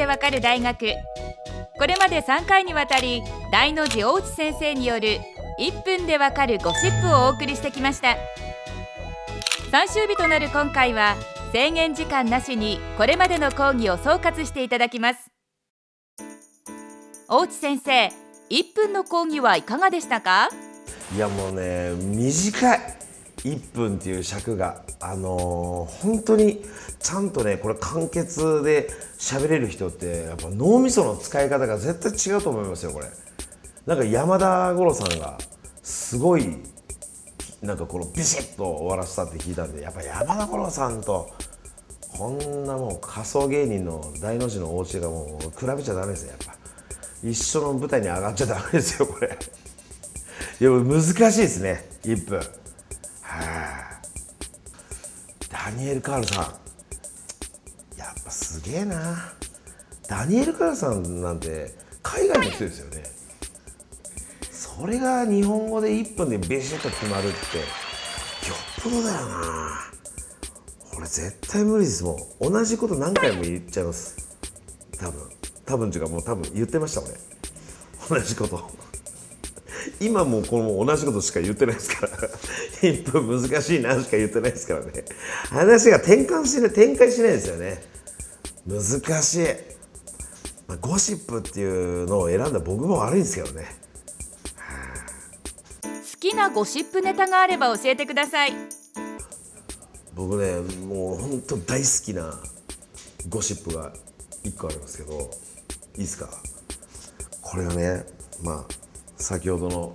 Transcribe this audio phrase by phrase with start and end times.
[0.00, 0.94] でわかる大学。
[1.78, 5.18] これまで3回にわたり大の字大内先生による
[5.58, 8.16] 1分でわかるゴシップをお送りしてきました。
[9.70, 11.16] 最終日となる今回は
[11.52, 15.20] 制限時間なしにこれまでの講義を総括していただきます。
[17.28, 18.06] 大内先生
[18.48, 20.48] 1分の講義はいかがでしたか？
[21.14, 22.99] いやもうね短い。
[23.44, 26.62] 1分っていう尺があのー、本当に
[26.98, 33.06] ちゃんとねこれ簡潔で喋れる人ってやっぱ脳みその使い方が絶対違うと思いますよこれ。
[33.86, 35.38] なんか山田五郎さんが
[35.82, 36.58] すごい
[37.62, 41.30] なんかこのビシッと終わらせたって聞いたんでやっぱ山田五郎さんと
[42.16, 46.54] こんなもう仮想芸人の大の字のお家がもう比べちゃダメですよやっぱ。
[47.22, 49.38] 一緒の舞台に上がっちゃダメですよこれ。
[50.60, 52.40] いや難しいですね1分。
[55.70, 56.44] ダニエル・カールさん。
[57.96, 59.32] やっぱすげえな。
[60.08, 63.04] ダニエル・カールさんなんて海外の人ですよね。
[64.50, 67.58] それが日本語で1分でビシッと決まるって。
[67.58, 69.70] よっぽどだよな。
[70.96, 72.02] 俺絶対無理です。
[72.02, 74.16] もん同じこと何回も言っちゃいます。
[74.98, 75.30] 多分。
[75.66, 77.12] 多分っていうかもう多分言ってました俺。
[78.08, 78.89] 同じこと。
[80.00, 82.16] 今もこの同じことしか言ってないですから。
[82.80, 85.04] 1分難しいなしか言ってないですからね。
[85.50, 87.82] 話が転換しない展開しないですよね。
[88.66, 89.46] 難しい、
[90.66, 91.64] まあ、ゴシップってい
[92.04, 93.66] うのを選んだ僕も悪いんですけどね、
[95.82, 98.52] 好きなゴシップネタがあれば教えてください。
[100.14, 102.38] 僕ねもう本当大好きな
[103.28, 103.92] ゴシップが
[104.44, 105.30] 1個ありますけど
[105.96, 106.28] いいですか？
[107.40, 108.04] これがね
[108.42, 108.74] まあ
[109.20, 109.94] 先ほどの、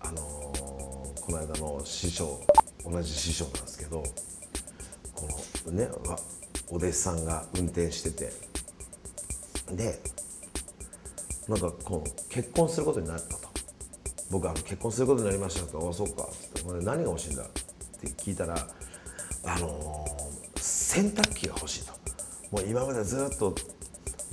[0.00, 2.38] あのー、この間の師匠
[2.84, 4.02] 同じ師匠なんですけど
[5.14, 5.28] こ
[5.66, 5.88] のね
[6.68, 8.32] お弟子さんが運転してて。
[9.74, 9.98] で
[11.48, 13.48] なんかこう結婚することになったと。
[14.30, 17.46] 僕は結婚することになりましたと「あそっか」って言って「何が欲しいんだ?」っ
[18.00, 18.68] て聞いたら
[19.44, 21.92] あのー、洗濯機が欲しいと。
[22.50, 23.54] もう今までずっと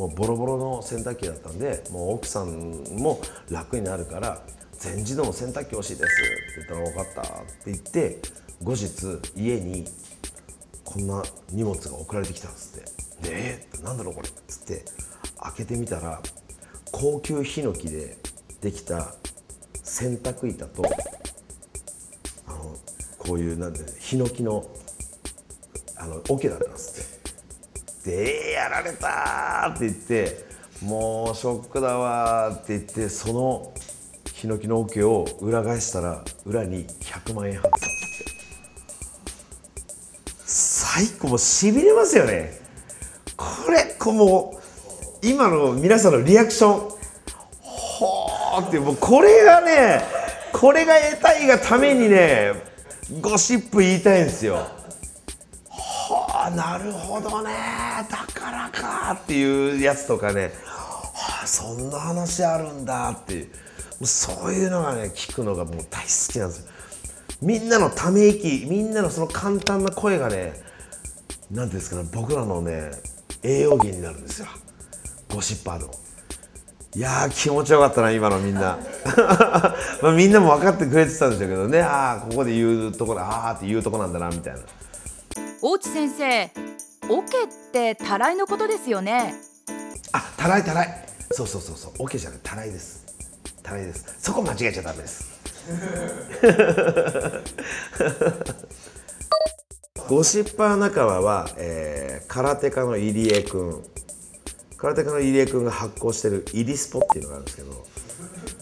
[0.00, 6.22] もうボロボロの洗濯機だったんでもう奥さんも楽になるから全自動の洗濯機欲しいです
[6.54, 8.22] って言ったら分かったって言って
[8.62, 9.84] 後日家に
[10.84, 13.28] こんな荷物が送られてきたんですって。
[13.28, 14.86] でえー、なんだろうこれっつって
[15.38, 16.22] 開けてみたら
[16.90, 18.16] 高級ヒノキで
[18.62, 19.14] できた
[19.82, 20.82] 洗濯板と
[22.46, 22.74] あの
[23.18, 24.66] こういうなんてヒノキの
[25.96, 27.19] あの桶だったんですって。
[28.04, 30.44] で「やられた!」って言って
[30.82, 33.72] 「もうショックだわ」って言ってその
[34.32, 37.86] ヒノキの桶を裏返したら裏に100万円入ったって
[40.46, 42.58] 最高もうしびれますよね
[43.36, 44.60] これこも
[45.22, 47.00] う今の皆さんのリアクション
[47.62, 50.02] ほーってもうこれがね
[50.52, 52.52] これが得たいがためにね
[53.20, 54.66] ゴシップ言いたいんですよ
[56.54, 57.50] なるほどね。
[58.10, 60.52] だからかっていうやつとかね、
[61.42, 63.48] あ、そんな話あるんだっていう。
[64.06, 66.70] そういうのがね聞くのがもう大好きなんですよ。
[67.42, 70.54] みんなのため息みんなのその簡単な声がね
[71.50, 72.90] 何ていうんですかね僕らのね
[73.42, 74.46] 栄養源になるんですよ。
[75.32, 75.90] ゴシッパーの。
[76.96, 78.78] いやー気持ちよかったな今のみんな。
[80.02, 81.80] まあみんなも分かってくれてたんでしょうけどね。
[81.82, 84.60] ああここで言うとこだああって言うとこなんだなみたいな。
[85.62, 86.50] 大内先生
[87.10, 89.34] オケってたらいのことですよね？
[90.12, 91.04] あたらいたらい。
[91.32, 91.92] そうそうそうそう。
[91.98, 93.04] オケじゃないたらいです。
[93.62, 94.16] たらいです。
[94.18, 95.28] そこ間違えちゃダメです。
[100.08, 103.82] ゴシッパー仲間は、えー、空手家の入江君
[104.78, 107.86] 空手家の入江君が発行してるイリスポっていうのがあるんですけど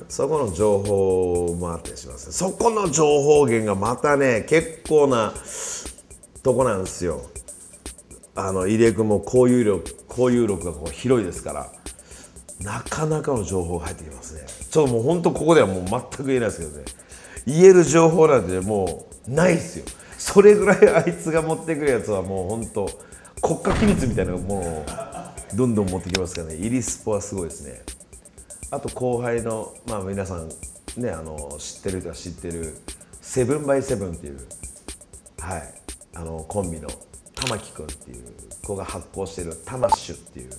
[0.09, 2.33] そこの情報もあったりします。
[2.33, 5.33] そこの情報源がまたね結構な
[6.43, 7.23] とこなんですよ。
[8.35, 11.73] あの入江君も交友力交友力がこう広いですから
[12.63, 14.43] なかなかの情報が入ってきますね。
[14.71, 16.85] ちょっともう本当ここではもう全く言えないですけどね。
[17.47, 19.85] 言える情報なんてもうないですよ。
[20.19, 22.91] それぐらいあいつが持ってくるやつはもう本当
[23.41, 24.85] 国家機密みたいなものを
[25.55, 26.57] どんどん持ってきますからね。
[26.57, 27.83] イリスポはすごいですね。
[28.71, 30.49] あと後輩のまあ皆さん
[30.97, 32.77] ねあの知ってる人は知ってる
[33.21, 34.39] セブンバイセブンっていう
[35.41, 35.78] はい。
[36.19, 36.89] あのコンビの
[37.37, 38.25] 玉木君っていう
[38.67, 40.51] 子が発行してる「タマッシュ」っていう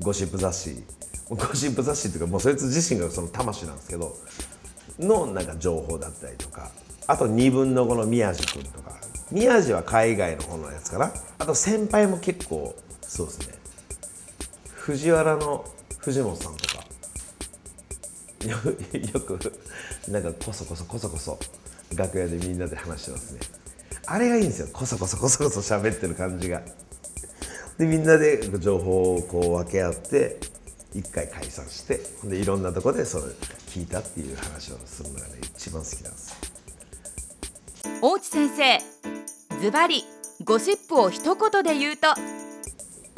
[0.00, 0.84] ゴシップ雑誌
[1.30, 4.14] ゴシップ雑誌っていうかもうそいつ自身がそのタマッシュなんですけど
[4.98, 6.70] のなんか情報だったりとか
[7.06, 8.92] あと2分の5の宮地君とか
[9.30, 13.54] 宮地は海外の方のやつかなあと先輩も結構そうですね。
[14.74, 15.64] 藤原の
[15.98, 16.84] 藤本さんとか。
[18.46, 18.56] よ
[19.20, 19.52] く
[20.08, 21.38] なんかこそこそこそこそ
[21.94, 23.40] 楽屋でみんなで話してますね。
[24.10, 24.68] あれがいいんですよ。
[24.72, 26.62] こそこそこそこそ喋ってる感じが。
[27.76, 30.40] でみんなで情報をこう分け合って
[30.94, 33.24] 一回解散してでいろんなとこでそれ
[33.68, 36.36] 聞いたっていう話をするのがね一番好きなんです
[38.02, 40.02] 大内先生ズバリ
[40.42, 42.08] ゴシップを一言で言うと。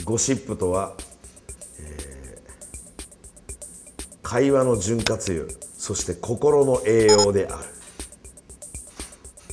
[0.04, 0.94] ゴシップとは、
[1.78, 2.50] えー
[4.22, 5.44] 会話の潤滑油
[5.76, 7.64] そして心の栄養である。